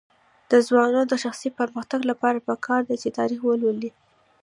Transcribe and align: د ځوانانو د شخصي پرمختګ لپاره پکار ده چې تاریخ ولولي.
د 0.51 0.53
ځوانانو 0.67 1.09
د 1.11 1.13
شخصي 1.23 1.49
پرمختګ 1.59 2.01
لپاره 2.11 2.45
پکار 2.49 2.81
ده 2.89 2.95
چې 3.01 3.15
تاریخ 3.19 3.39
ولولي. 3.43 3.91